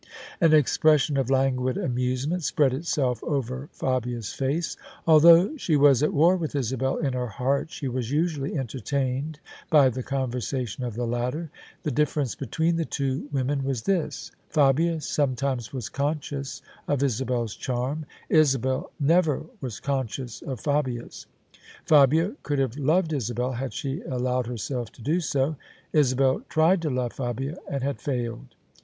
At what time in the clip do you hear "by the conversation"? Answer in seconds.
9.69-10.83